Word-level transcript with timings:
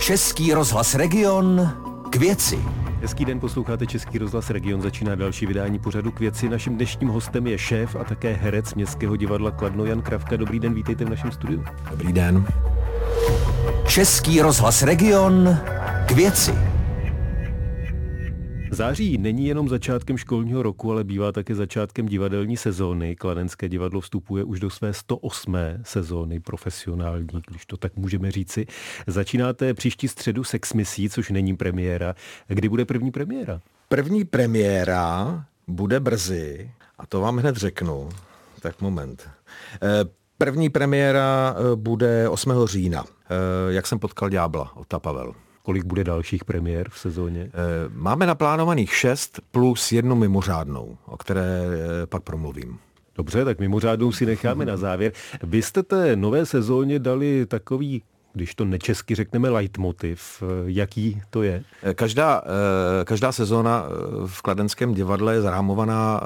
Český 0.00 0.54
rozhlas 0.54 0.94
Region 0.94 1.70
k 2.10 2.16
věci. 2.16 2.58
Hezký 3.00 3.24
den, 3.24 3.40
posloucháte 3.40 3.86
Český 3.86 4.18
rozhlas 4.18 4.50
Region, 4.50 4.82
začíná 4.82 5.14
další 5.14 5.46
vydání 5.46 5.78
pořadu 5.78 6.12
k 6.12 6.20
věci. 6.20 6.48
Naším 6.48 6.76
dnešním 6.76 7.08
hostem 7.08 7.46
je 7.46 7.58
šéf 7.58 7.96
a 7.96 8.04
také 8.04 8.32
herec 8.32 8.74
Městského 8.74 9.16
divadla 9.16 9.50
Kladno 9.50 9.84
Jan 9.84 10.02
Kravka. 10.02 10.36
Dobrý 10.36 10.60
den, 10.60 10.74
vítejte 10.74 11.04
v 11.04 11.10
našem 11.10 11.32
studiu. 11.32 11.64
Dobrý 11.90 12.12
den. 12.12 12.46
Český 13.86 14.40
rozhlas 14.40 14.82
Region 14.82 15.58
k 16.06 16.10
věci. 16.10 16.69
Září 18.70 19.18
není 19.18 19.46
jenom 19.46 19.68
začátkem 19.68 20.18
školního 20.18 20.62
roku, 20.62 20.92
ale 20.92 21.04
bývá 21.04 21.32
také 21.32 21.54
začátkem 21.54 22.06
divadelní 22.06 22.56
sezóny. 22.56 23.16
Kladenské 23.16 23.68
divadlo 23.68 24.00
vstupuje 24.00 24.44
už 24.44 24.60
do 24.60 24.70
své 24.70 24.92
108. 24.92 25.56
sezóny 25.82 26.40
profesionální, 26.40 27.26
když 27.48 27.66
to 27.66 27.76
tak 27.76 27.96
můžeme 27.96 28.30
říci. 28.30 28.66
Začínáte 29.06 29.74
příští 29.74 30.08
středu 30.08 30.44
Sex 30.44 30.72
misí, 30.72 31.08
což 31.08 31.30
není 31.30 31.56
premiéra. 31.56 32.14
Kdy 32.48 32.68
bude 32.68 32.84
první 32.84 33.10
premiéra? 33.10 33.60
První 33.88 34.24
premiéra 34.24 35.44
bude 35.66 36.00
brzy 36.00 36.70
a 36.98 37.06
to 37.06 37.20
vám 37.20 37.36
hned 37.36 37.56
řeknu. 37.56 38.08
Tak 38.60 38.80
moment. 38.80 39.28
Eh, 39.82 40.04
první 40.38 40.70
premiéra 40.70 41.56
eh, 41.56 41.76
bude 41.76 42.28
8. 42.28 42.66
října. 42.66 43.04
Eh, 43.04 43.72
jak 43.72 43.86
jsem 43.86 43.98
potkal 43.98 44.28
ďábla, 44.28 44.76
Ota 44.76 44.98
Pavel. 44.98 45.34
Kolik 45.62 45.84
bude 45.84 46.04
dalších 46.04 46.44
premiér 46.44 46.88
v 46.90 46.98
sezóně? 46.98 47.40
Eh, 47.40 47.50
máme 47.92 48.26
naplánovaných 48.26 48.94
šest 48.94 49.40
plus 49.50 49.92
jednu 49.92 50.16
mimořádnou, 50.16 50.96
o 51.06 51.16
které 51.16 51.62
eh, 51.64 52.06
pak 52.06 52.22
promluvím. 52.22 52.78
Dobře, 53.16 53.44
tak 53.44 53.58
mimořádnou 53.58 54.12
si 54.12 54.26
necháme 54.26 54.64
na 54.64 54.76
závěr. 54.76 55.12
Vy 55.42 55.62
jste 55.62 55.82
té 55.82 56.16
nové 56.16 56.46
sezóně 56.46 56.98
dali 56.98 57.46
takový 57.46 58.02
když 58.32 58.54
to 58.54 58.64
nečesky 58.64 59.14
řekneme 59.14 59.48
leitmotiv, 59.48 60.42
jaký 60.66 61.22
to 61.30 61.42
je? 61.42 61.62
Každá, 61.94 62.42
eh, 62.44 63.04
každá 63.04 63.32
sezóna 63.32 63.84
v 64.26 64.42
Kladenském 64.42 64.94
divadle 64.94 65.34
je 65.34 65.40
zarámovaná 65.40 66.20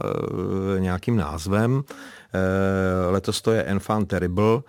nějakým 0.78 1.16
názvem. 1.16 1.83
Letos 3.11 3.42
to 3.42 3.53
je 3.53 3.62
Enfant 3.62 4.09
Terrible, 4.09 4.62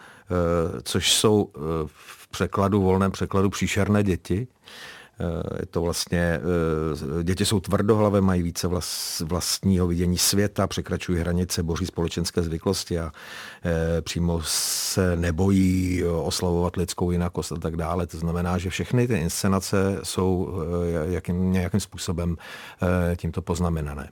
což 0.83 1.13
jsou 1.13 1.49
překladu, 2.35 2.81
volném 2.81 3.11
překladu 3.11 3.49
příšerné 3.49 4.03
děti. 4.03 4.47
Eh, 5.19 5.59
je 5.59 5.65
to 5.65 5.81
vlastně, 5.81 6.39
eh, 7.19 7.23
děti 7.23 7.45
jsou 7.45 7.59
tvrdohlavé, 7.59 8.21
mají 8.21 8.43
více 8.43 8.69
vlastního 9.23 9.87
vidění 9.87 10.17
světa, 10.17 10.67
překračují 10.67 11.19
hranice, 11.19 11.63
boří 11.63 11.85
společenské 11.85 12.41
zvyklosti 12.41 12.99
a 12.99 13.11
eh, 13.65 14.01
přímo 14.01 14.41
se 14.43 15.15
nebojí 15.15 16.03
oslavovat 16.03 16.75
lidskou 16.75 17.11
jinakost 17.11 17.51
a 17.51 17.55
tak 17.55 17.75
dále. 17.77 18.07
To 18.07 18.17
znamená, 18.17 18.57
že 18.57 18.69
všechny 18.69 19.07
ty 19.07 19.17
inscenace 19.17 19.99
jsou 20.03 20.53
jakým, 21.05 21.51
nějakým 21.51 21.79
způsobem 21.79 22.37
tímto 23.15 23.41
poznamenané. 23.41 24.09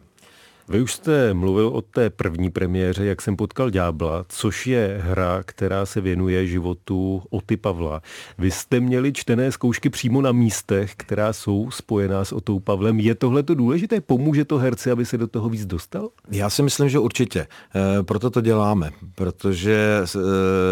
Vy 0.69 0.81
už 0.81 0.94
jste 0.94 1.33
mluvil 1.33 1.67
o 1.67 1.81
té 1.81 2.09
první 2.09 2.50
premiéře, 2.50 3.06
jak 3.06 3.22
jsem 3.22 3.36
potkal 3.36 3.69
Ďábla, 3.69 4.25
což 4.30 4.67
je 4.67 5.02
hra, 5.03 5.44
která 5.45 5.86
se 5.86 6.02
věnuje 6.02 6.47
životu 6.47 7.22
Oty 7.30 7.58
Pavla. 7.58 8.02
Vy 8.38 8.52
jste 8.52 8.80
měli 8.80 9.14
čtené 9.14 9.52
zkoušky 9.52 9.89
přímo 9.89 10.22
na 10.22 10.31
místech, 10.31 10.95
která 10.97 11.34
jsou 11.34 11.72
spojená 11.72 12.25
s 12.25 12.31
Otou 12.31 12.59
Pavlem. 12.59 13.00
Je 13.00 13.16
tohle 13.16 13.44
to 13.44 13.56
důležité? 13.56 14.02
Pomůže 14.02 14.45
to 14.45 14.58
herci, 14.58 14.91
aby 14.91 15.06
se 15.06 15.17
do 15.17 15.28
toho 15.28 15.50
víc 15.50 15.66
dostal? 15.66 16.09
Já 16.31 16.50
si 16.50 16.64
myslím, 16.64 16.89
že 16.89 17.00
určitě. 17.00 17.39
E, 17.39 18.03
proto 18.03 18.30
to 18.30 18.41
děláme, 18.41 18.91
protože 19.16 20.03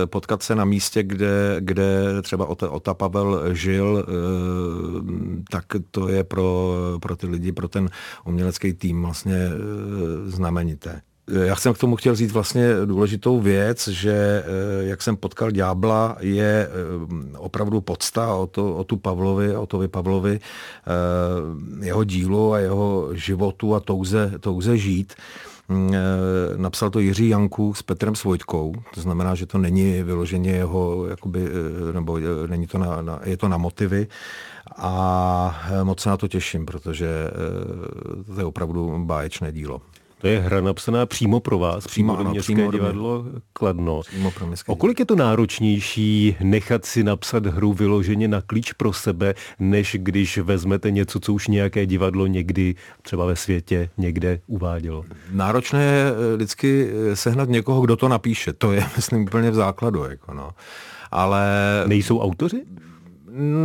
e, 0.04 0.08
potkat 0.08 0.44
se 0.44 0.56
na 0.56 0.66
místě, 0.66 1.04
kde, 1.04 1.56
kde 1.60 2.22
třeba 2.22 2.46
Ota, 2.46 2.70
Ota 2.70 2.94
Pavel 2.94 3.56
žil, 3.56 4.06
e, 4.08 4.12
tak 5.52 5.66
to 5.92 6.10
je 6.10 6.24
pro, 6.24 6.76
pro 7.02 7.16
ty 7.16 7.28
lidi, 7.28 7.52
pro 7.52 7.68
ten 7.68 7.90
umělecký 8.26 8.74
tým 8.74 9.02
vlastně 9.02 9.50
znamenité. 10.26 11.02
Já 11.28 11.56
jsem 11.56 11.74
k 11.74 11.78
tomu 11.78 11.96
chtěl 11.96 12.16
říct 12.16 12.32
vlastně 12.32 12.68
důležitou 12.86 13.40
věc, 13.40 13.88
že 13.88 14.44
eh, 14.46 14.84
jak 14.84 15.02
jsem 15.02 15.18
potkal 15.18 15.52
Ďábla, 15.52 16.18
je 16.20 16.68
eh, 16.68 17.38
opravdu 17.38 17.82
podsta 17.82 18.36
o, 18.36 18.48
to, 18.48 18.76
o 18.76 18.84
tu 18.84 18.98
Pavlovi, 18.98 19.56
o 19.56 19.66
Tovi 19.66 19.88
Pavlovi, 19.88 20.40
eh, 20.40 21.86
jeho 21.86 22.04
dílu 22.04 22.54
a 22.54 22.60
jeho 22.60 23.10
životu 23.14 23.76
a 23.76 23.80
touze, 23.80 24.32
touze 24.40 24.78
žít. 24.78 25.14
Mm, 25.70 25.94
napsal 26.56 26.90
to 26.90 27.00
Jiří 27.00 27.30
Janku 27.30 27.74
s 27.74 27.82
Petrem 27.82 28.16
Svojtkou, 28.16 28.74
to 28.94 29.02
znamená, 29.02 29.36
že 29.36 29.46
to 29.46 29.58
není 29.58 30.04
vyloženě 30.04 30.52
jeho, 30.52 31.08
jakoby, 31.08 31.48
nebo 31.92 32.20
není 32.48 32.68
to 32.68 32.78
na, 32.78 33.02
na, 33.02 33.20
je 33.24 33.38
to 33.38 33.48
na 33.48 33.58
motivy 33.58 34.08
a 34.78 35.70
moc 35.84 36.00
se 36.00 36.10
na 36.10 36.18
to 36.18 36.28
těším, 36.28 36.66
protože 36.66 37.08
to 38.26 38.40
je 38.40 38.46
opravdu 38.46 39.06
báječné 39.06 39.52
dílo. 39.52 39.82
To 40.22 40.28
je 40.28 40.40
hra 40.40 40.62
napsaná 40.62 41.06
přímo 41.06 41.40
pro 41.40 41.60
vás, 41.60 41.88
přímo, 41.88 42.14
přímo 42.14 42.24
do 42.24 42.30
Městské 42.30 42.54
přímo 42.54 42.72
divadlo 42.72 43.26
Kladno. 43.54 44.02
Přímo 44.02 44.32
pro 44.32 44.48
městské 44.48 44.72
o 44.72 44.76
kolik 44.76 45.00
je 45.00 45.06
to 45.06 45.16
náročnější 45.16 46.36
nechat 46.44 46.86
si 46.86 47.04
napsat 47.04 47.46
hru 47.46 47.74
vyloženě 47.74 48.28
na 48.28 48.42
klíč 48.42 48.74
pro 48.74 48.94
sebe, 48.94 49.34
než 49.60 49.96
když 50.00 50.38
vezmete 50.38 50.92
něco, 50.92 51.20
co 51.20 51.34
už 51.34 51.48
nějaké 51.48 51.86
divadlo 51.86 52.28
někdy 52.28 52.76
třeba 53.02 53.26
ve 53.26 53.36
světě 53.36 53.90
někde 53.98 54.40
uvádělo? 54.48 55.06
Náročné 55.32 55.84
je 55.84 56.06
eh, 56.12 56.36
vždycky 56.36 56.90
eh, 57.12 57.16
sehnat 57.16 57.50
někoho, 57.50 57.82
kdo 57.82 57.96
to 57.96 58.08
napíše. 58.08 58.54
To 58.54 58.72
je, 58.72 58.86
myslím, 58.96 59.24
úplně 59.24 59.52
v 59.52 59.56
základu. 59.56 60.04
Jako 60.04 60.34
no. 60.34 60.52
Ale... 61.12 61.44
Nejsou 61.88 62.20
autoři? 62.20 62.62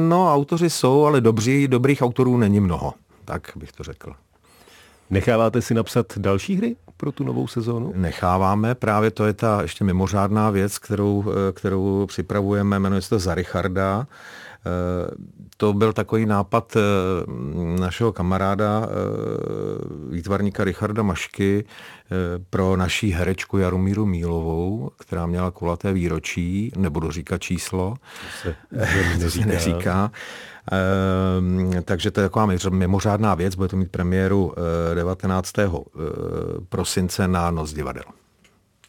No, 0.08 0.34
autoři 0.34 0.70
jsou, 0.70 1.04
ale 1.04 1.20
dobří, 1.20 1.68
dobrých 1.68 2.02
autorů 2.02 2.36
není 2.36 2.60
mnoho. 2.60 2.94
Tak 3.24 3.52
bych 3.56 3.72
to 3.72 3.82
řekl. 3.82 4.12
Necháváte 5.10 5.62
si 5.62 5.74
napsat 5.74 6.18
další 6.18 6.56
hry 6.56 6.76
pro 6.96 7.12
tu 7.12 7.24
novou 7.24 7.46
sezónu? 7.46 7.92
Necháváme, 7.96 8.74
právě 8.74 9.10
to 9.10 9.26
je 9.26 9.32
ta 9.32 9.62
ještě 9.62 9.84
mimořádná 9.84 10.50
věc, 10.50 10.78
kterou, 10.78 11.24
eh, 11.28 11.52
kterou 11.52 12.06
připravujeme, 12.06 12.78
jmenuje 12.78 13.02
se 13.02 13.08
to 13.08 13.18
Za 13.18 13.34
Richarda. 13.34 14.06
Eh, 14.66 15.10
to 15.56 15.72
byl 15.72 15.92
takový 15.92 16.26
nápad 16.26 16.76
eh, 16.76 16.80
našeho 17.80 18.12
kamaráda, 18.12 18.88
výtvarníka 20.10 20.64
Richarda 20.64 21.02
Mašky 21.02 21.64
pro 22.50 22.76
naší 22.76 23.12
herečku 23.12 23.58
Jaromíru 23.58 24.06
Mílovou, 24.06 24.90
která 24.98 25.26
měla 25.26 25.50
kulaté 25.50 25.92
výročí, 25.92 26.72
nebudu 26.76 27.10
říkat 27.10 27.38
číslo, 27.42 27.94
to 28.42 28.42
se, 28.42 28.56
to 29.24 29.30
se 29.30 29.46
neříká. 29.46 30.10
Ehm, 30.72 31.82
takže 31.84 32.10
to 32.10 32.20
je 32.20 32.28
taková 32.28 32.46
mimořádná 32.70 33.34
věc, 33.34 33.54
bude 33.54 33.68
to 33.68 33.76
mít 33.76 33.90
premiéru 33.90 34.54
19. 34.94 35.58
Eh, 35.58 35.62
eh, 35.64 36.00
prosince 36.68 37.28
na 37.28 37.50
Noc 37.50 37.72
divadel. 37.72 38.04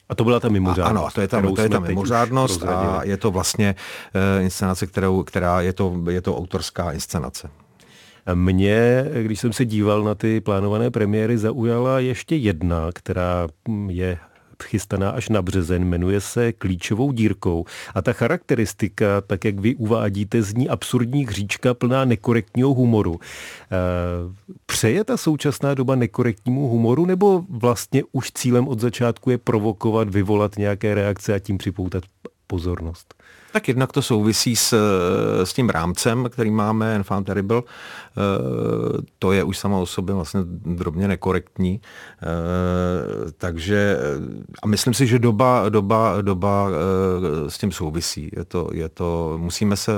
A 0.10 0.16
to 0.16 0.24
byla 0.24 0.40
ta 0.40 0.50
mimořádnost. 0.50 0.98
A, 0.98 1.00
ano, 1.00 1.10
to 1.16 1.22
je 1.22 1.28
ta, 1.28 1.42
to 1.42 1.62
je 1.62 1.70
ta 1.70 1.80
mimořádnost 1.80 2.64
a 2.64 3.04
je 3.04 3.18
to 3.18 3.32
vlastně 3.32 3.76
uh, 4.38 4.44
inscenace, 4.44 4.88
kterou, 4.88 5.24
která 5.24 5.62
je 5.62 5.74
to, 5.74 6.04
je 6.10 6.22
to 6.22 6.38
autorská 6.38 6.92
inscenace. 6.92 7.50
Mě, 8.34 9.06
když 9.24 9.40
jsem 9.40 9.54
se 9.54 9.66
díval 9.66 10.04
na 10.04 10.16
ty 10.16 10.42
plánované 10.42 10.92
premiéry, 10.92 11.38
zaujala 11.38 12.00
ještě 12.00 12.36
jedna, 12.36 12.90
která 12.94 13.48
je 13.88 14.18
chystaná 14.64 15.10
až 15.10 15.30
na 15.30 15.42
březen, 15.42 15.86
jmenuje 15.86 16.22
se 16.22 16.54
Klíčovou 16.54 17.12
dírkou. 17.12 17.66
A 17.96 18.02
ta 18.02 18.14
charakteristika, 18.14 19.22
tak 19.22 19.46
jak 19.46 19.60
vy 19.60 19.76
uvádíte, 19.76 20.42
zní 20.42 20.70
absurdní 20.70 21.26
hříčka 21.26 21.74
plná 21.74 22.06
nekorektního 22.06 22.74
humoru. 22.74 23.20
Eh, 23.20 23.76
přeje 24.66 25.04
ta 25.04 25.18
současná 25.18 25.74
doba 25.74 25.96
nekorektnímu 25.96 26.68
humoru, 26.68 27.06
nebo 27.06 27.44
vlastně 27.50 28.04
už 28.12 28.32
cílem 28.32 28.68
od 28.68 28.80
začátku 28.80 29.30
je 29.30 29.38
provokovat, 29.38 30.10
vyvolat 30.10 30.58
nějaké 30.58 30.96
reakce 30.96 31.34
a 31.34 31.40
tím 31.40 31.58
připoutat 31.58 32.04
pozornost? 32.48 33.17
Tak 33.58 33.68
jednak 33.68 33.92
to 33.92 34.02
souvisí 34.02 34.56
s, 34.56 34.78
s 35.44 35.54
tím 35.54 35.70
rámcem, 35.70 36.30
který 36.30 36.52
máme, 36.52 36.96
Enfant 36.96 37.28
Terrible. 37.28 37.62
Eh, 38.18 39.02
to 39.20 39.32
je 39.32 39.44
už 39.44 39.58
samo 39.58 39.82
o 39.82 39.86
sobě 39.86 40.16
vlastně 40.16 40.40
drobně 40.66 41.08
nekorektní. 41.08 41.82
Eh, 41.82 43.32
takže 43.38 43.98
a 44.64 44.68
myslím 44.68 44.94
si, 44.94 45.08
že 45.08 45.20
doba, 45.20 45.70
doba, 45.70 46.22
doba 46.22 46.70
eh, 46.70 47.50
s 47.50 47.58
tím 47.58 47.72
souvisí. 47.72 48.30
Je 48.38 48.46
to, 48.46 48.70
je 48.74 48.90
to, 48.90 49.34
musíme 49.38 49.76
se, 49.76 49.92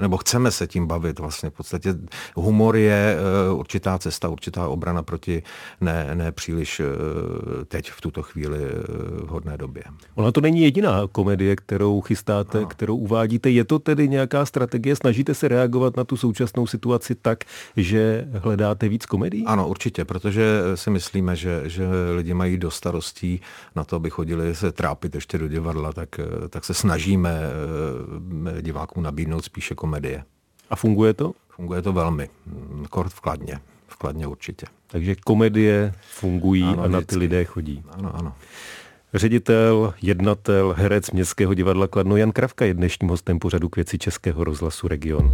nebo 0.00 0.16
chceme 0.16 0.50
se 0.50 0.66
tím 0.66 0.86
bavit 0.86 1.18
vlastně. 1.18 1.50
V 1.50 1.52
podstatě 1.52 1.94
humor 2.36 2.76
je 2.76 3.18
určitá 3.52 3.98
cesta, 3.98 4.28
určitá 4.28 4.68
obrana 4.68 5.02
proti 5.02 5.42
ne, 5.80 6.10
ne 6.14 6.32
příliš 6.32 6.82
teď 7.68 7.90
v 7.90 8.00
tuto 8.00 8.22
chvíli 8.22 8.58
vhodné 9.24 9.56
době. 9.56 9.82
Ona 10.14 10.32
to 10.32 10.40
není 10.40 10.60
jediná 10.60 11.06
komedie, 11.12 11.56
kterou 11.56 12.00
chystáte, 12.00 12.60
no. 12.60 12.66
kterou 12.66 12.96
uvádíte. 12.98 13.50
Je 13.50 13.64
to 13.64 13.78
tedy 13.78 14.08
nějaká 14.08 14.46
strategie? 14.46 14.96
Snažíte 14.96 15.34
se 15.34 15.48
reagovat 15.48 15.96
na 15.96 16.04
tu 16.04 16.16
současnou 16.16 16.66
situaci 16.66 17.14
tak, 17.14 17.44
že 17.76 18.28
hledáte 18.32 18.88
víc 18.88 19.06
komedií? 19.06 19.44
Ano, 19.46 19.68
určitě, 19.68 20.04
protože 20.04 20.62
si 20.74 20.90
myslíme, 20.90 21.36
že, 21.36 21.62
že 21.64 21.86
lidi 22.16 22.34
mají 22.34 22.58
dost 22.58 22.74
starostí 22.74 23.40
na 23.76 23.84
to, 23.84 23.96
aby 23.96 24.10
chodili 24.10 24.54
se 24.54 24.72
trápit 24.72 25.14
ještě 25.14 25.38
do 25.38 25.48
divadla, 25.48 25.92
tak, 25.92 26.20
tak 26.50 26.64
se 26.64 26.74
snažíme 26.74 27.40
eh, 28.58 28.62
divákům 28.62 29.02
nabídnout 29.02 29.44
spíše 29.44 29.74
komedie. 29.74 30.24
A 30.70 30.76
funguje 30.76 31.14
to? 31.14 31.32
Funguje 31.48 31.82
to 31.82 31.92
velmi. 31.92 32.28
Kort 32.90 33.12
vkladně. 33.12 33.60
Vkladně 33.86 34.26
určitě. 34.26 34.66
Takže 34.86 35.14
komedie 35.14 35.94
fungují 36.10 36.62
ano, 36.62 36.82
a 36.82 36.88
na 36.88 36.98
vždycky. 36.98 37.14
ty 37.14 37.18
lidé 37.18 37.44
chodí. 37.44 37.82
Ano, 37.90 38.16
ano. 38.16 38.34
Ředitel, 39.14 39.94
jednatel, 40.02 40.74
herec 40.78 41.10
Městského 41.10 41.54
divadla 41.54 41.88
Kladno 41.88 42.16
Jan 42.16 42.32
Kravka 42.32 42.64
je 42.64 42.74
dnešním 42.74 43.10
hostem 43.10 43.38
pořadu 43.38 43.68
k 43.68 43.76
věci 43.76 43.98
Českého 43.98 44.44
rozhlasu 44.44 44.88
Region. 44.88 45.32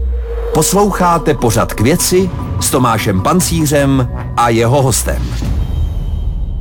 Posloucháte 0.54 1.34
pořad 1.34 1.74
k 1.74 1.80
věci 1.80 2.30
s 2.60 2.70
Tomášem 2.70 3.22
Pancířem 3.22 4.08
a 4.36 4.48
jeho 4.48 4.82
hostem. 4.82 5.22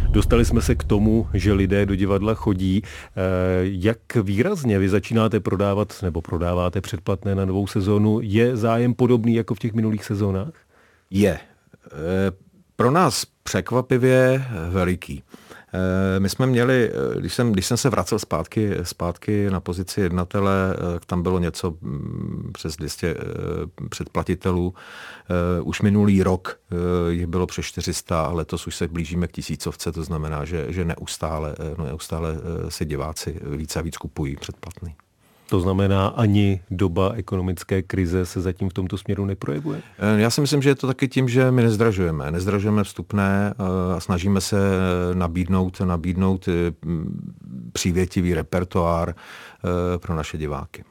Dostali 0.09 0.45
jsme 0.45 0.61
se 0.61 0.75
k 0.75 0.83
tomu, 0.83 1.27
že 1.33 1.53
lidé 1.53 1.85
do 1.85 1.95
divadla 1.95 2.33
chodí. 2.33 2.81
Eh, 2.85 3.19
jak 3.61 3.97
výrazně 4.23 4.79
vy 4.79 4.89
začínáte 4.89 5.39
prodávat 5.39 5.93
nebo 6.01 6.21
prodáváte 6.21 6.81
předplatné 6.81 7.35
na 7.35 7.45
novou 7.45 7.67
sezónu? 7.67 8.19
Je 8.21 8.57
zájem 8.57 8.93
podobný 8.93 9.35
jako 9.35 9.55
v 9.55 9.59
těch 9.59 9.73
minulých 9.73 10.05
sezónách? 10.05 10.53
Je. 11.09 11.39
Eh, 11.85 12.31
pro 12.75 12.91
nás 12.91 13.25
překvapivě 13.43 14.45
veliký. 14.69 15.23
Eh, 15.73 16.19
my 16.19 16.29
jsme 16.29 16.47
měli, 16.47 16.91
eh, 16.91 17.19
když 17.19 17.33
jsem, 17.33 17.51
když 17.51 17.65
jsem 17.65 17.77
se 17.77 17.89
vracel 17.89 18.19
zpátky, 18.19 18.71
zpátky 18.83 19.49
na 19.49 19.59
pozici 19.59 20.01
jednatele, 20.01 20.75
eh, 20.75 20.99
tam 21.05 21.23
bylo 21.23 21.39
něco 21.39 21.77
mm, 21.81 22.49
přes 22.53 22.75
200 22.75 23.15
předplatitelů. 23.89 24.73
Už 25.63 25.81
minulý 25.81 26.23
rok 26.23 26.59
jich 27.09 27.27
bylo 27.27 27.47
přes 27.47 27.65
400 27.65 28.25
a 28.25 28.31
letos 28.31 28.67
už 28.67 28.75
se 28.75 28.87
blížíme 28.87 29.27
k 29.27 29.31
tisícovce, 29.31 29.91
to 29.91 30.03
znamená, 30.03 30.45
že, 30.45 30.65
že 30.69 30.85
neustále, 30.85 31.55
neustále 31.85 32.35
se 32.69 32.85
diváci 32.85 33.39
více 33.43 33.79
a 33.79 33.81
víc 33.81 33.97
kupují 33.97 34.35
předplatný. 34.35 34.95
To 35.49 35.59
znamená, 35.59 36.07
ani 36.07 36.61
doba 36.71 37.13
ekonomické 37.15 37.81
krize 37.81 38.25
se 38.25 38.41
zatím 38.41 38.69
v 38.69 38.73
tomto 38.73 38.97
směru 38.97 39.25
neprojevuje? 39.25 39.81
Eh, 39.99 40.21
já 40.21 40.29
si 40.29 40.41
myslím, 40.41 40.61
že 40.61 40.69
je 40.69 40.75
to 40.75 40.87
taky 40.87 41.07
tím, 41.07 41.29
že 41.29 41.51
my 41.51 41.63
nezdražujeme. 41.63 42.31
Nezdražujeme 42.31 42.83
vstupné 42.83 43.53
eh, 43.53 43.95
a 43.95 43.99
snažíme 43.99 44.41
se 44.41 44.57
nabídnout, 45.13 45.79
nabídnout 45.79 46.47
eh, 46.47 46.73
přívětivý 47.73 48.33
repertoár 48.33 49.15
pro 49.97 50.15
naše 50.15 50.37
diváky. 50.37 50.83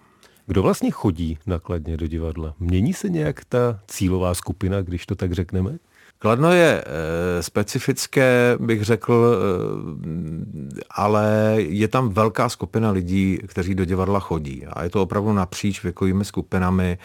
Kdo 0.46 0.62
vlastně 0.62 0.90
chodí 0.90 1.38
nakladně 1.46 1.96
do 1.96 2.06
divadla? 2.06 2.54
Mění 2.58 2.92
se 2.92 3.08
nějak 3.08 3.44
ta 3.44 3.80
cílová 3.86 4.34
skupina, 4.34 4.82
když 4.82 5.06
to 5.06 5.14
tak 5.14 5.32
řekneme? 5.32 5.78
Kladno 6.22 6.52
je 6.52 6.84
e, 6.86 7.42
specifické, 7.42 8.56
bych 8.60 8.84
řekl, 8.84 9.36
e, 9.36 10.80
ale 10.90 11.56
je 11.58 11.88
tam 11.88 12.08
velká 12.08 12.48
skupina 12.48 12.90
lidí, 12.90 13.38
kteří 13.46 13.74
do 13.74 13.84
divadla 13.84 14.20
chodí. 14.20 14.66
A 14.66 14.84
je 14.84 14.90
to 14.90 15.02
opravdu 15.02 15.32
napříč 15.32 15.82
věkovými 15.82 16.24
skupinami. 16.24 16.98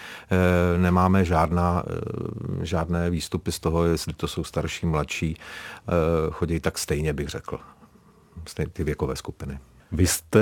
E, 0.75 0.77
nemáme 0.77 1.25
žádná, 1.25 1.83
e, 2.61 2.65
žádné 2.65 3.09
výstupy 3.09 3.51
z 3.51 3.59
toho, 3.59 3.85
jestli 3.85 4.13
to 4.13 4.27
jsou 4.27 4.43
starší, 4.43 4.85
mladší. 4.85 5.37
E, 5.37 5.41
chodí 6.31 6.59
tak 6.59 6.77
stejně, 6.77 7.13
bych 7.13 7.29
řekl. 7.29 7.59
Stejně 8.45 8.71
ty 8.73 8.83
věkové 8.83 9.15
skupiny. 9.15 9.59
Vy 9.91 10.07
jste 10.07 10.41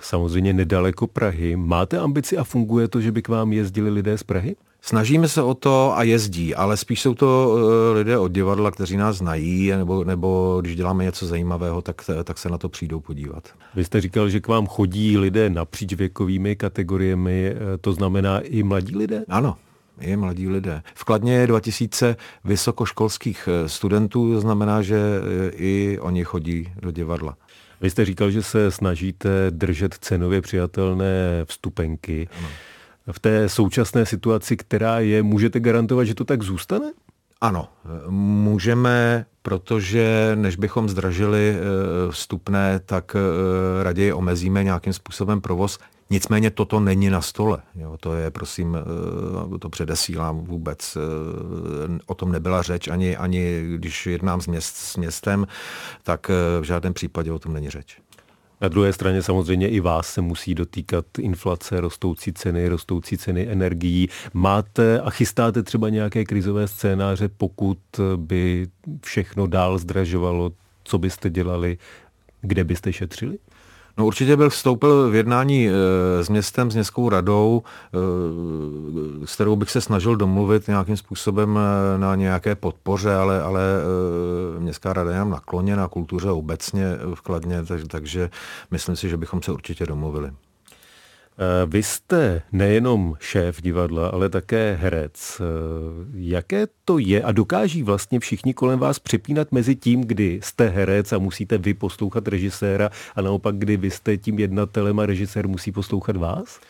samozřejmě 0.00 0.52
nedaleko 0.52 1.06
Prahy. 1.06 1.56
Máte 1.56 1.98
ambici 1.98 2.38
a 2.38 2.44
funguje 2.44 2.88
to, 2.88 3.00
že 3.00 3.12
by 3.12 3.22
k 3.22 3.28
vám 3.28 3.52
jezdili 3.52 3.90
lidé 3.90 4.18
z 4.18 4.22
Prahy? 4.22 4.56
Snažíme 4.88 5.28
se 5.28 5.42
o 5.42 5.54
to 5.54 5.98
a 5.98 6.02
jezdí, 6.02 6.54
ale 6.54 6.76
spíš 6.76 7.00
jsou 7.00 7.14
to 7.14 7.56
eh, 7.58 7.92
lidé 7.98 8.18
od 8.18 8.32
divadla, 8.32 8.70
kteří 8.70 8.96
nás 8.96 9.16
znají, 9.16 9.70
nebo, 9.70 10.04
nebo 10.04 10.58
když 10.60 10.76
děláme 10.76 11.04
něco 11.04 11.26
zajímavého, 11.26 11.82
tak, 11.82 12.02
tak 12.24 12.38
se 12.38 12.48
na 12.48 12.58
to 12.58 12.68
přijdou 12.68 13.00
podívat. 13.00 13.48
Vy 13.74 13.84
jste 13.84 14.00
říkal, 14.00 14.28
že 14.28 14.40
k 14.40 14.48
vám 14.48 14.66
chodí 14.66 15.18
lidé 15.18 15.50
napříč 15.50 15.92
věkovými 15.92 16.56
kategoriemi, 16.56 17.46
eh, 17.46 17.78
to 17.80 17.92
znamená 17.92 18.40
i 18.40 18.62
mladí 18.62 18.96
lidé? 18.96 19.24
Ano, 19.28 19.56
i 20.00 20.16
mladí 20.16 20.48
lidé. 20.48 20.82
V 20.94 21.04
Kladně 21.04 21.34
je 21.34 21.46
2000 21.46 22.16
vysokoškolských 22.44 23.48
eh, 23.48 23.68
studentů, 23.68 24.32
to 24.32 24.40
znamená, 24.40 24.82
že 24.82 24.98
i 25.52 25.98
oni 26.00 26.24
chodí 26.24 26.72
do 26.82 26.90
divadla. 26.90 27.36
Vy 27.80 27.90
jste 27.90 28.04
říkal, 28.04 28.30
že 28.30 28.42
se 28.42 28.70
snažíte 28.70 29.28
držet 29.50 29.94
cenově 30.00 30.40
přijatelné 30.40 31.44
vstupenky. 31.44 32.28
Ano 32.38 32.48
v 33.12 33.20
té 33.20 33.48
současné 33.48 34.06
situaci, 34.06 34.56
která 34.56 35.00
je, 35.00 35.22
můžete 35.22 35.60
garantovat, 35.60 36.06
že 36.06 36.14
to 36.14 36.24
tak 36.24 36.42
zůstane? 36.42 36.92
Ano, 37.40 37.68
můžeme, 38.08 39.26
protože 39.42 40.32
než 40.34 40.56
bychom 40.56 40.88
zdražili 40.88 41.56
eh, 41.56 42.12
vstupné, 42.12 42.80
tak 42.86 43.16
eh, 43.16 43.82
raději 43.82 44.12
omezíme 44.12 44.64
nějakým 44.64 44.92
způsobem 44.92 45.40
provoz. 45.40 45.78
Nicméně 46.10 46.50
toto 46.50 46.80
není 46.80 47.10
na 47.10 47.20
stole. 47.20 47.58
Jo, 47.74 47.96
to 48.00 48.14
je, 48.14 48.30
prosím, 48.30 48.76
eh, 49.54 49.58
to 49.58 49.68
předesílám 49.68 50.44
vůbec. 50.44 50.98
O 52.06 52.14
tom 52.14 52.32
nebyla 52.32 52.62
řeč, 52.62 52.88
ani, 52.88 53.16
ani 53.16 53.62
když 53.76 54.06
jednám 54.06 54.40
s, 54.40 54.46
měst, 54.46 54.76
s 54.76 54.96
městem, 54.96 55.46
tak 56.02 56.30
v 56.60 56.62
žádném 56.62 56.94
případě 56.94 57.32
o 57.32 57.38
tom 57.38 57.52
není 57.52 57.70
řeč. 57.70 57.98
Na 58.60 58.68
druhé 58.68 58.92
straně 58.92 59.22
samozřejmě 59.22 59.68
i 59.68 59.80
vás 59.80 60.08
se 60.08 60.20
musí 60.20 60.54
dotýkat 60.54 61.04
inflace, 61.18 61.80
rostoucí 61.80 62.32
ceny, 62.32 62.68
rostoucí 62.68 63.18
ceny 63.18 63.48
energií. 63.50 64.08
Máte 64.34 65.00
a 65.00 65.10
chystáte 65.10 65.62
třeba 65.62 65.88
nějaké 65.88 66.24
krizové 66.24 66.68
scénáře, 66.68 67.28
pokud 67.28 67.78
by 68.16 68.66
všechno 69.02 69.46
dál 69.46 69.78
zdražovalo, 69.78 70.52
co 70.84 70.98
byste 70.98 71.30
dělali, 71.30 71.78
kde 72.40 72.64
byste 72.64 72.92
šetřili? 72.92 73.38
No 73.98 74.06
určitě 74.06 74.36
bych 74.36 74.52
vstoupil 74.52 75.10
v 75.10 75.14
jednání 75.14 75.68
e, 75.68 75.72
s 76.24 76.28
městem, 76.28 76.70
s 76.70 76.74
městskou 76.74 77.08
radou, 77.08 77.62
e, 79.22 79.26
s 79.26 79.34
kterou 79.34 79.56
bych 79.56 79.70
se 79.70 79.80
snažil 79.80 80.16
domluvit 80.16 80.68
nějakým 80.68 80.96
způsobem 80.96 81.58
e, 81.58 81.98
na 81.98 82.14
nějaké 82.14 82.54
podpoře, 82.54 83.14
ale, 83.14 83.42
ale 83.42 83.60
městská 84.58 84.92
rada 84.92 85.10
je 85.10 85.16
nám 85.16 85.30
nakloněna 85.30 85.88
kultuře 85.88 86.30
obecně 86.30 86.84
vkladně, 87.14 87.64
tak, 87.64 87.80
takže 87.88 88.30
myslím 88.70 88.96
si, 88.96 89.08
že 89.08 89.16
bychom 89.16 89.42
se 89.42 89.52
určitě 89.52 89.86
domluvili. 89.86 90.30
Eh, 91.38 91.66
vy 91.66 91.82
jste 91.82 92.42
nejenom 92.52 93.14
šéf 93.20 93.62
divadla, 93.62 94.08
ale 94.08 94.28
také 94.28 94.78
herec. 94.80 95.40
Eh, 95.40 95.44
jaké 96.14 96.66
to 96.84 96.98
je 96.98 97.22
a 97.22 97.32
dokáží 97.32 97.82
vlastně 97.82 98.20
všichni 98.20 98.54
kolem 98.54 98.78
vás 98.78 98.98
přepínat 98.98 99.52
mezi 99.52 99.76
tím, 99.76 100.00
kdy 100.00 100.40
jste 100.42 100.68
herec 100.68 101.12
a 101.12 101.18
musíte 101.18 101.58
vy 101.58 101.74
poslouchat 101.74 102.28
režiséra 102.28 102.90
a 103.16 103.20
naopak, 103.20 103.56
kdy 103.56 103.76
vy 103.76 103.90
jste 103.90 104.16
tím 104.16 104.38
jednatelem 104.38 104.98
a 104.98 105.06
režisér 105.06 105.48
musí 105.48 105.72
poslouchat 105.72 106.16
vás? 106.16 106.60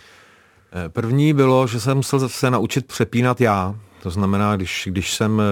Eh, 0.72 0.88
první 0.88 1.32
bylo, 1.32 1.66
že 1.66 1.80
jsem 1.80 1.96
musel 1.96 2.28
se 2.28 2.50
naučit 2.50 2.86
přepínat 2.86 3.40
já. 3.40 3.74
To 4.02 4.10
znamená, 4.10 4.56
když, 4.56 4.88
když, 4.90 5.14
jsem, 5.14 5.42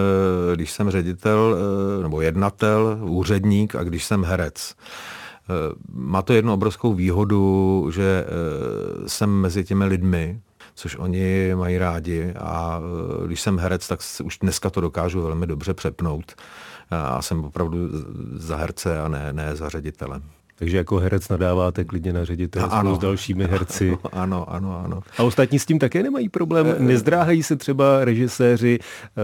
když 0.55 0.71
jsem 0.71 0.91
ředitel 0.91 1.57
nebo 2.03 2.21
jednatel, 2.21 2.99
úředník 3.00 3.75
a 3.75 3.83
když 3.83 4.05
jsem 4.05 4.25
herec. 4.25 4.75
Eh, 5.51 5.75
má 5.93 6.23
to 6.23 6.33
jednu 6.33 6.53
obrovskou 6.53 6.95
výhodu, 6.95 7.91
že 7.95 8.25
eh, 8.27 9.09
jsem 9.09 9.31
mezi 9.31 9.65
těmi 9.65 9.85
lidmi, 9.85 10.41
což 10.75 10.97
oni 10.97 11.55
mají 11.55 11.79
rádi 11.79 12.35
a 12.39 12.81
eh, 12.81 13.27
když 13.27 13.41
jsem 13.41 13.59
herec, 13.59 13.89
tak 13.89 14.01
už 14.25 14.39
dneska 14.39 14.71
to 14.71 14.81
dokážu 14.81 15.23
velmi 15.23 15.47
dobře 15.47 15.75
přepnout 15.75 16.35
a 16.91 17.23
jsem 17.23 17.45
opravdu 17.45 17.89
za 18.33 18.57
herce 18.57 19.01
a 19.01 19.09
ne, 19.09 19.33
ne 19.33 19.57
za 19.57 19.69
ředitele. 19.69 20.21
Takže 20.57 20.77
jako 20.77 20.97
herec 20.97 21.29
nadáváte 21.29 21.85
klidně 21.85 22.13
na 22.13 22.25
ředitele 22.25 22.69
spolu 22.71 22.95
s 22.95 22.99
dalšími 22.99 23.45
herci. 23.45 23.99
Ano, 24.13 24.51
ano, 24.51 24.81
ano. 24.85 25.01
A 25.19 25.23
ostatní 25.23 25.59
s 25.59 25.67
tím 25.67 25.79
také 25.79 26.03
nemají 26.03 26.29
problém? 26.29 26.67
Eh, 26.67 26.83
Nezdráhají 26.83 27.43
se 27.43 27.57
třeba 27.57 28.05
režiséři, 28.05 28.79
eh, 28.81 29.21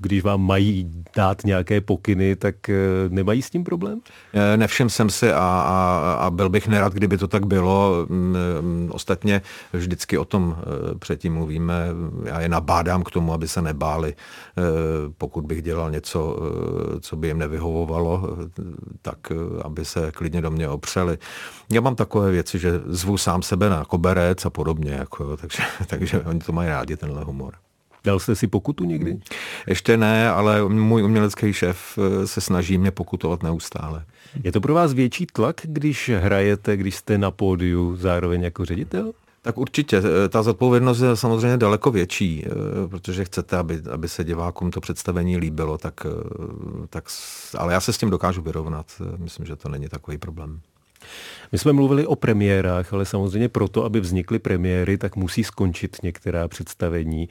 když 0.00 0.22
vám 0.22 0.40
mají 0.46 1.04
dát 1.16 1.44
nějaké 1.44 1.80
pokyny, 1.80 2.36
tak 2.36 2.68
eh, 2.68 2.74
nemají 3.08 3.42
s 3.42 3.50
tím 3.50 3.64
problém? 3.64 4.00
Nevšem 4.56 4.90
jsem 4.90 5.10
si 5.10 5.32
a, 5.32 5.38
a, 5.38 6.16
a 6.20 6.30
byl 6.30 6.48
bych 6.48 6.68
nerad, 6.68 6.92
kdyby 6.92 7.18
to 7.18 7.28
tak 7.28 7.46
bylo. 7.46 8.06
Mm, 8.08 8.36
mm, 8.60 8.90
ostatně 8.92 9.42
vždycky 9.72 10.18
o 10.18 10.24
tom 10.24 10.56
předtím 10.98 11.34
mluvíme. 11.34 11.74
Já 12.24 12.40
je 12.40 12.48
nabádám 12.48 13.02
k 13.02 13.10
tomu, 13.10 13.32
aby 13.32 13.48
se 13.48 13.62
nebáli. 13.62 14.14
Pokud 15.18 15.44
bych 15.44 15.62
dělal 15.62 15.90
něco, 15.90 16.36
co 17.00 17.16
by 17.16 17.28
jim 17.28 17.38
nevyhovovalo, 17.38 18.36
tak 19.02 19.18
aby 19.64 19.84
se 19.84 20.12
klidně 20.12 20.41
do 20.42 20.50
mě 20.50 20.68
opřeli. 20.68 21.18
Já 21.72 21.80
mám 21.80 21.96
takové 21.96 22.30
věci, 22.30 22.58
že 22.58 22.80
zvu 22.86 23.18
sám 23.18 23.42
sebe 23.42 23.68
na 23.68 23.84
koberec 23.84 24.46
a 24.46 24.50
podobně, 24.50 24.92
jako, 24.92 25.36
takže, 25.36 25.62
takže 25.86 26.20
oni 26.20 26.40
to 26.40 26.52
mají 26.52 26.68
rádi, 26.68 26.96
tenhle 26.96 27.24
humor. 27.24 27.54
Dal 28.04 28.18
jste 28.18 28.34
si 28.34 28.46
pokutu 28.46 28.84
někdy? 28.84 29.18
Ještě 29.66 29.96
ne, 29.96 30.30
ale 30.30 30.68
můj 30.68 31.02
umělecký 31.02 31.52
šéf 31.52 31.98
eh, 31.98 32.26
se 32.26 32.40
snaží 32.40 32.78
mě 32.78 32.90
pokutovat 32.90 33.42
neustále. 33.42 34.04
Je 34.44 34.52
to 34.52 34.60
pro 34.60 34.74
vás 34.74 34.92
větší 34.92 35.26
tlak, 35.26 35.56
když 35.62 36.10
hrajete, 36.18 36.76
když 36.76 36.96
jste 36.96 37.18
na 37.18 37.30
pódiu 37.30 37.96
zároveň 37.96 38.42
jako 38.42 38.64
ředitel? 38.64 39.12
Tak 39.42 39.58
určitě. 39.58 39.96
Eh, 39.96 40.28
ta 40.28 40.42
zodpovědnost 40.42 41.00
je 41.00 41.16
samozřejmě 41.16 41.56
daleko 41.56 41.90
větší, 41.90 42.44
eh, 42.46 42.88
protože 42.88 43.24
chcete, 43.24 43.56
aby, 43.56 43.82
aby 43.90 44.08
se 44.08 44.24
divákům 44.24 44.70
to 44.70 44.80
představení 44.80 45.36
líbilo, 45.36 45.78
tak, 45.78 46.06
tak, 46.90 47.04
ale 47.58 47.72
já 47.72 47.80
se 47.80 47.92
s 47.92 47.98
tím 47.98 48.10
dokážu 48.10 48.42
vyrovnat. 48.42 48.86
Myslím, 49.16 49.46
že 49.46 49.56
to 49.56 49.68
není 49.68 49.88
takový 49.88 50.18
problém. 50.18 50.60
My 51.52 51.58
jsme 51.58 51.72
mluvili 51.72 52.06
o 52.06 52.16
premiérách, 52.16 52.92
ale 52.92 53.04
samozřejmě 53.04 53.48
proto, 53.48 53.84
aby 53.84 54.00
vznikly 54.00 54.38
premiéry, 54.38 54.98
tak 54.98 55.16
musí 55.16 55.44
skončit 55.44 55.96
některá 56.02 56.48
představení. 56.48 57.28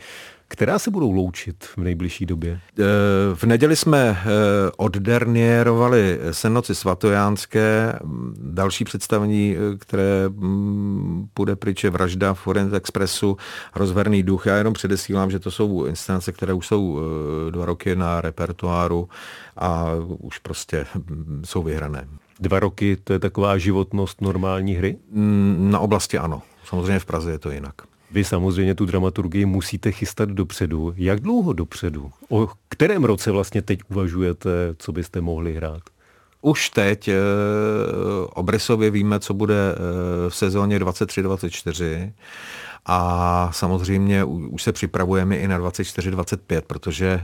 Která 0.52 0.80
se 0.80 0.92
budou 0.92 1.12
loučit 1.12 1.64
v 1.64 1.78
nejbližší 1.78 2.26
době? 2.26 2.60
Eh, 2.80 2.84
v 3.36 3.44
neděli 3.44 3.76
jsme 3.76 4.18
eh, 4.20 4.26
oddernierovali 4.78 6.20
Senoci 6.32 6.76
svatojánské, 6.76 8.00
další 8.38 8.84
představení, 8.84 9.56
eh, 9.56 9.78
které 9.78 10.30
mm, 10.30 11.28
půjde 11.34 11.56
pryč 11.56 11.84
je 11.84 11.90
vražda 11.90 12.34
v 12.34 12.48
Orient 12.48 12.74
Expressu, 12.74 13.38
rozverný 13.76 14.24
duch. 14.24 14.46
Já 14.46 14.56
jenom 14.56 14.74
předesílám, 14.74 15.32
že 15.32 15.40
to 15.40 15.52
jsou 15.52 15.86
inscenace, 15.86 16.32
které 16.32 16.54
už 16.54 16.68
jsou 16.68 17.00
dva 17.50 17.66
roky 17.66 17.96
na 17.96 18.22
repertoáru 18.22 19.10
a 19.58 19.86
už 20.20 20.38
prostě 20.38 20.86
mm, 20.96 21.42
jsou 21.46 21.64
vyhrané. 21.64 22.08
Dva 22.40 22.60
roky, 22.60 22.98
to 23.04 23.14
je 23.14 23.20
taková 23.20 23.58
životnost 23.58 24.22
normální 24.22 24.74
hry? 24.74 24.98
Mm, 25.12 25.68
na 25.72 25.80
oblasti 25.80 26.18
ano. 26.18 26.42
Samozřejmě 26.66 27.00
v 27.00 27.06
Praze 27.06 27.32
je 27.32 27.40
to 27.40 27.52
jinak. 27.52 27.91
Vy 28.12 28.24
samozřejmě 28.24 28.76
tu 28.76 28.86
dramaturgii 28.86 29.46
musíte 29.46 29.92
chystat 29.92 30.30
dopředu. 30.30 30.94
Jak 30.98 31.20
dlouho 31.20 31.54
dopředu? 31.54 32.12
O 32.30 32.50
kterém 32.70 33.04
roce 33.04 33.32
vlastně 33.32 33.62
teď 33.62 33.80
uvažujete, 33.90 34.50
co 34.78 34.92
byste 34.92 35.22
mohli 35.22 35.54
hrát? 35.56 35.82
Už 36.42 36.70
teď 36.70 37.08
e, 37.08 37.16
obrysově 38.34 38.92
víme, 38.92 39.20
co 39.20 39.34
bude 39.34 39.56
e, 39.56 39.76
v 40.30 40.36
sezóně 40.36 40.80
23-24 40.80 42.12
a 42.86 43.50
samozřejmě 43.54 44.24
už 44.24 44.64
se 44.64 44.72
připravujeme 44.72 45.38
i 45.38 45.48
na 45.48 45.60
24-25, 45.60 46.62
protože, 46.68 47.08
e, 47.08 47.24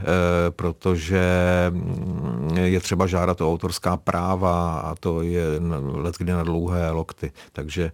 protože 0.50 1.22
mm, 1.70 2.56
je 2.56 2.80
třeba 2.80 3.06
žádat 3.06 3.40
o 3.40 3.52
autorská 3.52 3.96
práva 3.96 4.80
a 4.80 4.94
to 4.94 5.22
je 5.22 5.44
let 5.92 6.14
kdy 6.18 6.32
na 6.32 6.42
dlouhé 6.42 6.90
lokty, 6.90 7.32
takže 7.52 7.92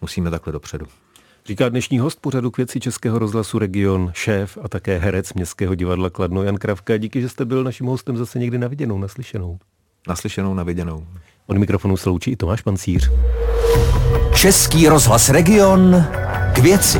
musíme 0.00 0.30
takhle 0.30 0.52
dopředu. 0.52 0.86
Říká 1.48 1.68
dnešní 1.68 1.98
host 1.98 2.20
pořadu 2.20 2.50
k 2.50 2.56
věci 2.56 2.80
Českého 2.80 3.18
rozhlasu 3.18 3.58
Region, 3.58 4.10
šéf 4.14 4.58
a 4.62 4.68
také 4.68 4.98
herec 4.98 5.34
Městského 5.34 5.74
divadla 5.74 6.10
Kladno 6.10 6.42
Jan 6.42 6.56
Kravka. 6.56 6.96
Díky, 6.96 7.20
že 7.20 7.28
jste 7.28 7.44
byl 7.44 7.64
naším 7.64 7.86
hostem 7.86 8.16
zase 8.16 8.38
někdy 8.38 8.58
naviděnou, 8.58 8.98
naslyšenou. 8.98 9.58
Naslyšenou, 10.08 10.54
naviděnou. 10.54 11.06
Od 11.46 11.56
mikrofonu 11.56 11.96
sloučí 11.96 12.30
i 12.30 12.36
Tomáš 12.36 12.62
Pancíř. 12.62 13.10
Český 14.34 14.88
rozhlas 14.88 15.28
Region 15.28 16.04
k 16.54 16.58
věci. 16.58 16.98